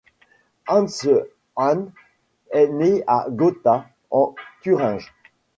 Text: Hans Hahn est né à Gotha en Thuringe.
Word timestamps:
Hans 0.67 1.07
Hahn 1.55 1.91
est 2.49 2.69
né 2.69 3.03
à 3.05 3.27
Gotha 3.29 3.85
en 4.09 4.33
Thuringe. 4.63 5.13